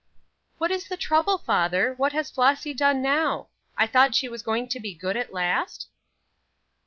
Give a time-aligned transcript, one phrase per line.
[0.57, 1.93] "What was the trouble, father?
[1.93, 3.49] What has Flossy done now?
[3.77, 5.89] I thought she was going to be good at last?"